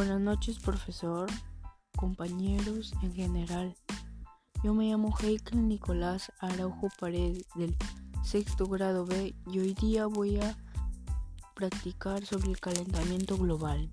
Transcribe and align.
Buenas 0.00 0.22
noches, 0.22 0.58
profesor, 0.58 1.28
compañeros 1.94 2.94
en 3.02 3.12
general. 3.12 3.76
Yo 4.64 4.72
me 4.72 4.88
llamo 4.88 5.14
Heikel 5.20 5.68
Nicolás 5.68 6.32
Araujo 6.38 6.88
Paredes 6.98 7.44
del 7.54 7.76
sexto 8.24 8.64
grado 8.64 9.04
B 9.04 9.34
y 9.52 9.58
hoy 9.58 9.74
día 9.74 10.06
voy 10.06 10.40
a 10.40 10.56
practicar 11.54 12.24
sobre 12.24 12.48
el 12.48 12.58
calentamiento 12.58 13.36
global. 13.36 13.90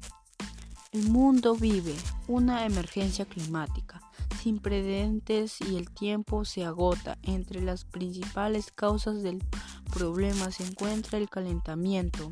El 0.94 1.10
mundo 1.10 1.56
vive 1.56 1.94
una 2.30 2.66
emergencia 2.66 3.26
climática 3.26 4.00
sin 4.42 4.60
precedentes 4.60 5.60
y 5.60 5.76
el 5.76 5.90
tiempo 5.90 6.46
se 6.46 6.64
agota. 6.64 7.18
Entre 7.22 7.60
las 7.60 7.84
principales 7.84 8.72
causas 8.72 9.24
del 9.24 9.44
problema 9.94 10.52
se 10.52 10.66
encuentra 10.66 11.18
el 11.18 11.30
calentamiento 11.30 12.32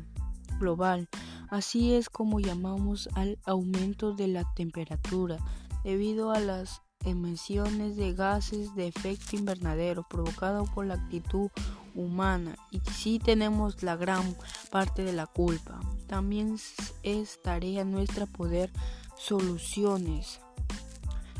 global. 0.58 1.10
Así 1.48 1.94
es 1.94 2.10
como 2.10 2.40
llamamos 2.40 3.08
al 3.14 3.38
aumento 3.44 4.14
de 4.14 4.28
la 4.28 4.44
temperatura 4.54 5.38
debido 5.84 6.32
a 6.32 6.40
las 6.40 6.82
emisiones 7.04 7.96
de 7.96 8.14
gases 8.14 8.74
de 8.74 8.88
efecto 8.88 9.36
invernadero 9.36 10.02
provocado 10.08 10.64
por 10.64 10.86
la 10.86 10.94
actitud 10.94 11.50
humana 11.94 12.56
y 12.72 12.80
sí 12.90 13.18
tenemos 13.18 13.82
la 13.82 13.96
gran 13.96 14.36
parte 14.70 15.02
de 15.04 15.12
la 15.12 15.26
culpa. 15.26 15.80
También 16.08 16.56
es 17.02 17.42
tarea 17.42 17.84
nuestra 17.84 18.26
poder 18.26 18.72
soluciones. 19.16 20.40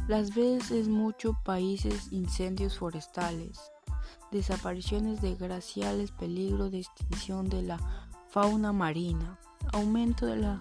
Las 0.08 0.34
veces 0.34 0.86
muchos 0.86 1.36
países 1.44 2.12
incendios 2.12 2.78
forestales, 2.78 3.60
desapariciones 4.30 5.20
de 5.20 5.34
glaciales, 5.34 6.12
peligro 6.12 6.70
de 6.70 6.78
extinción 6.78 7.48
de 7.48 7.62
la 7.62 7.78
fauna 8.30 8.72
marina, 8.72 9.38
aumento 9.72 10.26
de, 10.26 10.36
la, 10.36 10.60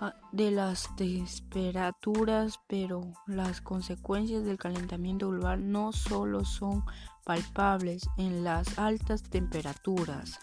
ah, 0.00 0.14
de 0.32 0.50
las 0.50 0.88
temperaturas, 0.96 2.58
pero 2.66 3.12
las 3.26 3.60
consecuencias 3.60 4.44
del 4.44 4.56
calentamiento 4.58 5.28
global 5.30 5.70
no 5.70 5.92
solo 5.92 6.44
son 6.44 6.84
palpables 7.24 8.08
en 8.16 8.42
las 8.44 8.78
altas 8.78 9.22
temperaturas. 9.22 10.38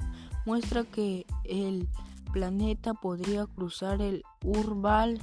muestra 0.46 0.84
que 0.84 1.26
el 1.44 1.88
planeta 2.32 2.94
podría 2.94 3.46
cruzar 3.46 4.00
el 4.00 4.22
umbral 4.42 5.20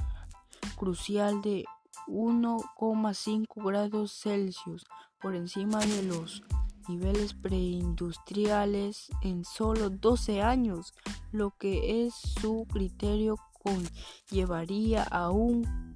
crucial 0.76 1.42
de 1.42 1.64
1,5 2.06 3.64
grados 3.64 4.12
Celsius 4.12 4.84
por 5.20 5.34
encima 5.34 5.78
de 5.80 6.02
los 6.02 6.42
niveles 6.88 7.34
preindustriales 7.34 9.08
en 9.22 9.44
solo 9.44 9.90
12 9.90 10.42
años, 10.42 10.94
lo 11.32 11.50
que 11.50 12.06
es 12.06 12.14
su 12.14 12.66
criterio 12.70 13.36
conllevaría 13.62 15.02
a 15.02 15.30
un 15.30 15.94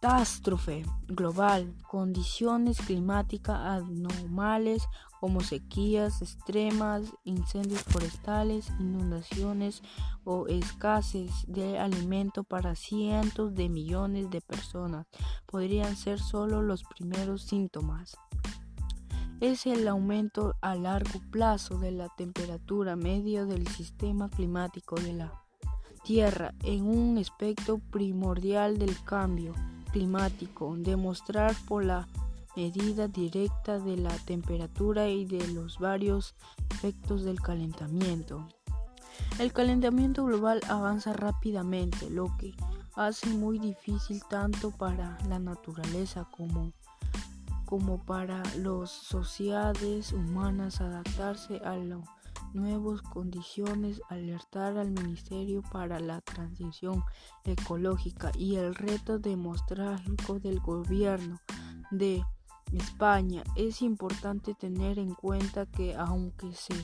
catástrofe 0.00 0.84
global, 1.08 1.74
condiciones 1.88 2.78
climáticas 2.78 3.58
anormales 3.58 4.88
como 5.20 5.40
sequías 5.40 6.20
extremas, 6.22 7.14
incendios 7.24 7.82
forestales, 7.82 8.70
inundaciones 8.78 9.82
o 10.24 10.46
escasez 10.48 11.30
de 11.46 11.78
alimento 11.78 12.44
para 12.44 12.74
cientos 12.74 13.54
de 13.54 13.68
millones 13.68 14.30
de 14.30 14.40
personas 14.40 15.06
podrían 15.46 15.96
ser 15.96 16.20
solo 16.20 16.62
los 16.62 16.84
primeros 16.84 17.42
síntomas. 17.42 18.16
Es 19.40 19.66
el 19.66 19.88
aumento 19.88 20.54
a 20.60 20.74
largo 20.74 21.20
plazo 21.30 21.78
de 21.78 21.90
la 21.90 22.08
temperatura 22.16 22.96
media 22.96 23.44
del 23.44 23.66
sistema 23.68 24.28
climático 24.28 24.96
de 24.96 25.12
la 25.14 25.32
Tierra 26.04 26.54
en 26.62 26.86
un 26.86 27.18
aspecto 27.18 27.78
primordial 27.90 28.78
del 28.78 29.02
cambio 29.02 29.52
climático, 29.96 30.74
demostrar 30.76 31.56
por 31.66 31.82
la 31.82 32.06
medida 32.54 33.08
directa 33.08 33.78
de 33.78 33.96
la 33.96 34.14
temperatura 34.26 35.08
y 35.08 35.24
de 35.24 35.48
los 35.48 35.78
varios 35.78 36.34
efectos 36.70 37.24
del 37.24 37.40
calentamiento. 37.40 38.46
El 39.38 39.54
calentamiento 39.54 40.26
global 40.26 40.60
avanza 40.68 41.14
rápidamente, 41.14 42.10
lo 42.10 42.36
que 42.36 42.54
hace 42.94 43.30
muy 43.30 43.58
difícil 43.58 44.20
tanto 44.28 44.70
para 44.70 45.16
la 45.30 45.38
naturaleza 45.38 46.28
como, 46.30 46.74
como 47.64 48.04
para 48.04 48.42
las 48.58 48.90
sociedades 48.90 50.12
humanas 50.12 50.82
adaptarse 50.82 51.56
a 51.64 51.74
las 51.76 52.00
nuevas 52.56 53.02
condiciones, 53.02 54.00
alertar 54.08 54.78
al 54.78 54.90
Ministerio 54.90 55.62
para 55.70 56.00
la 56.00 56.20
Transición 56.22 57.04
Ecológica 57.44 58.32
y 58.36 58.56
el 58.56 58.74
reto 58.74 59.18
demográfico 59.18 60.40
del 60.40 60.58
gobierno 60.60 61.38
de 61.90 62.24
España. 62.72 63.44
Es 63.54 63.82
importante 63.82 64.54
tener 64.54 64.98
en 64.98 65.14
cuenta 65.14 65.66
que 65.66 65.94
aunque 65.94 66.52
se 66.52 66.74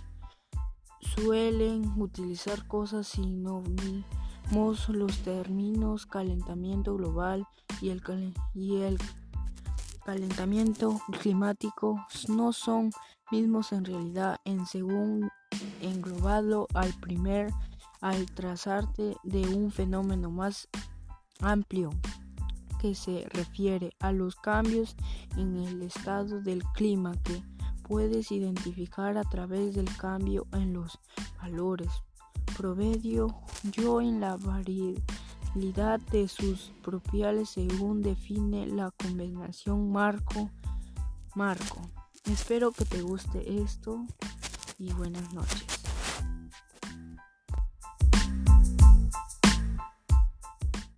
suelen 1.00 2.00
utilizar 2.00 2.66
cosas 2.69 3.09
sinónimos, 3.09 4.88
los 4.88 5.19
términos 5.19 6.06
calentamiento 6.06 6.94
global 6.94 7.47
y 7.81 7.88
el, 7.91 8.03
y 8.55 8.77
el 8.77 8.99
calentamiento 10.05 11.00
climático 11.21 12.05
no 12.28 12.53
son 12.53 12.91
mismos 13.31 13.72
en 13.72 13.84
realidad 13.84 14.41
en 14.44 14.66
según 14.66 15.31
al 16.28 16.93
primer 17.00 17.53
al 18.00 18.27
trazarte 18.27 19.16
de 19.22 19.41
un 19.55 19.71
fenómeno 19.71 20.31
más 20.31 20.69
amplio 21.41 21.91
que 22.81 22.94
se 22.94 23.27
refiere 23.31 23.94
a 24.00 24.12
los 24.12 24.37
cambios 24.37 24.97
en 25.37 25.56
el 25.56 25.82
estado 25.82 26.41
del 26.41 26.62
clima 26.75 27.12
que 27.22 27.43
puedes 27.82 28.32
identificar 28.32 29.19
a 29.19 29.25
través 29.25 29.75
del 29.75 29.97
cambio 29.97 30.47
en 30.53 30.72
los 30.72 30.99
valores. 31.41 31.91
Promedio 32.56 33.28
yo 33.72 34.00
en 34.00 34.21
la 34.21 34.37
variabilidad 34.37 36.00
de 36.12 36.28
sus 36.28 36.72
propiedades 36.82 37.50
según 37.50 38.03
define 38.03 38.66
la 38.66 38.91
combinación 38.93 39.93
marco 39.93 40.50
marco. 41.34 41.81
Espero 42.25 42.72
que 42.72 42.84
te 42.84 43.03
guste 43.03 43.62
esto 43.62 44.06
y 44.78 44.93
buenas 44.93 45.32
noches 45.32 45.81